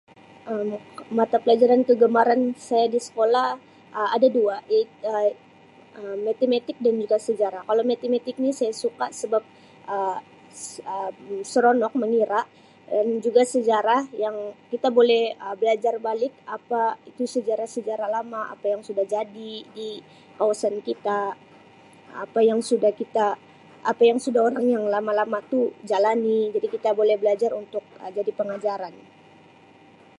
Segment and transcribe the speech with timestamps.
[0.53, 0.69] Um
[1.17, 3.47] Mata pelajaran kegemaran saya di sekolah
[3.97, 4.97] Um ada dua iaitu
[5.99, 9.43] Um Matematik dan juga Sejarah kalau Matematik ni saya suka sebab
[9.93, 10.17] Um
[11.51, 12.41] seronok mengira
[12.95, 14.35] Um juga Sejarah yang
[14.71, 16.81] kita boleh Um belajar balik Um apa
[17.17, 19.89] tu sejarah-sejarah lama apa yang sudah jadi di
[20.41, 21.17] kawasan kita
[22.23, 23.25] apa yang sudah kita
[23.91, 28.31] apa yang sudah orang yang lama-lama tu jalani jadi kita boleh belajar untuk Um jadi
[28.39, 28.95] pengajaran.